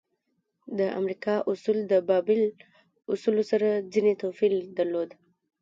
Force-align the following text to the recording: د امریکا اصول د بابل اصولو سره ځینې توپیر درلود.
د 0.77 0.79
امریکا 0.99 1.35
اصول 1.51 1.77
د 1.91 1.93
بابل 2.09 2.41
اصولو 3.13 3.43
سره 3.51 3.67
ځینې 3.93 4.13
توپیر 4.21 4.53
درلود. 4.77 5.09